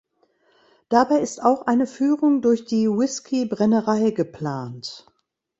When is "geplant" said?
4.09-5.05